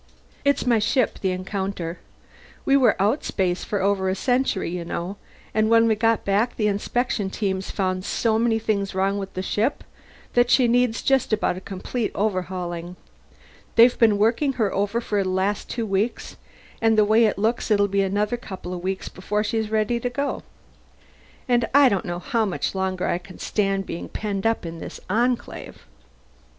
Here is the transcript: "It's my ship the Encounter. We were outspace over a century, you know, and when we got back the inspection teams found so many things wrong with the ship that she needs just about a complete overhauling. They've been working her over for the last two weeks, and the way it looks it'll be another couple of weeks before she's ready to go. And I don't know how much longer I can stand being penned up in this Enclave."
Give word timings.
"It's 0.43 0.65
my 0.65 0.79
ship 0.79 1.19
the 1.19 1.29
Encounter. 1.29 1.99
We 2.65 2.75
were 2.75 2.99
outspace 2.99 3.71
over 3.71 4.09
a 4.09 4.15
century, 4.15 4.71
you 4.71 4.83
know, 4.83 5.17
and 5.53 5.69
when 5.69 5.87
we 5.87 5.93
got 5.93 6.25
back 6.25 6.55
the 6.55 6.65
inspection 6.65 7.29
teams 7.29 7.69
found 7.69 8.03
so 8.03 8.39
many 8.39 8.57
things 8.57 8.95
wrong 8.95 9.19
with 9.19 9.35
the 9.35 9.43
ship 9.43 9.83
that 10.33 10.49
she 10.49 10.67
needs 10.67 11.03
just 11.03 11.31
about 11.31 11.55
a 11.55 11.61
complete 11.61 12.11
overhauling. 12.15 12.95
They've 13.75 13.95
been 13.99 14.17
working 14.17 14.53
her 14.53 14.73
over 14.73 15.01
for 15.01 15.21
the 15.21 15.29
last 15.29 15.69
two 15.69 15.85
weeks, 15.85 16.35
and 16.81 16.97
the 16.97 17.05
way 17.05 17.25
it 17.25 17.37
looks 17.37 17.69
it'll 17.69 17.87
be 17.87 18.01
another 18.01 18.37
couple 18.37 18.73
of 18.73 18.83
weeks 18.83 19.07
before 19.07 19.43
she's 19.43 19.69
ready 19.69 19.99
to 19.99 20.09
go. 20.09 20.41
And 21.47 21.69
I 21.75 21.89
don't 21.89 22.05
know 22.05 22.17
how 22.17 22.43
much 22.45 22.73
longer 22.73 23.05
I 23.05 23.19
can 23.19 23.37
stand 23.37 23.85
being 23.85 24.09
penned 24.09 24.47
up 24.47 24.65
in 24.65 24.79
this 24.79 24.99
Enclave." 25.11 25.85